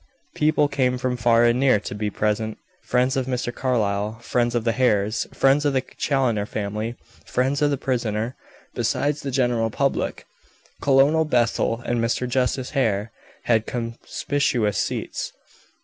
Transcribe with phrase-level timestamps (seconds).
[0.33, 3.53] People came from far and near to be present friends of Mr.
[3.53, 8.35] Carlyle, friends of the Hares, friends of the Challoner family, friends of the prisoner,
[8.73, 10.25] besides the general public.
[10.81, 12.27] Colonel Bethel and Mr.
[12.27, 13.11] Justice Hare
[13.43, 15.33] had conspicuous seats.